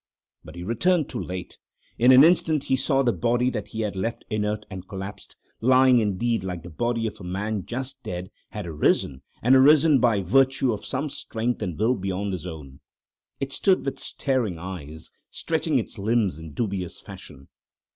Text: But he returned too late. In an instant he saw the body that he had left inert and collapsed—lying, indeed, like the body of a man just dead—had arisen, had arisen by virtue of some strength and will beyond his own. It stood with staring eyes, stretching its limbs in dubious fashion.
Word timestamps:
But 0.43 0.55
he 0.55 0.63
returned 0.63 1.09
too 1.09 1.21
late. 1.21 1.59
In 1.99 2.11
an 2.11 2.23
instant 2.23 2.63
he 2.63 2.75
saw 2.75 3.03
the 3.03 3.13
body 3.13 3.51
that 3.51 3.67
he 3.67 3.81
had 3.81 3.95
left 3.95 4.25
inert 4.31 4.65
and 4.67 4.87
collapsed—lying, 4.87 5.99
indeed, 5.99 6.43
like 6.43 6.63
the 6.63 6.71
body 6.71 7.05
of 7.05 7.21
a 7.21 7.23
man 7.23 7.67
just 7.67 8.01
dead—had 8.01 8.65
arisen, 8.65 9.21
had 9.43 9.53
arisen 9.53 9.99
by 9.99 10.21
virtue 10.21 10.73
of 10.73 10.87
some 10.87 11.07
strength 11.07 11.61
and 11.61 11.77
will 11.77 11.93
beyond 11.93 12.33
his 12.33 12.47
own. 12.47 12.79
It 13.39 13.51
stood 13.51 13.85
with 13.85 13.99
staring 13.99 14.57
eyes, 14.57 15.11
stretching 15.29 15.77
its 15.77 15.99
limbs 15.99 16.39
in 16.39 16.53
dubious 16.53 16.99
fashion. 16.99 17.49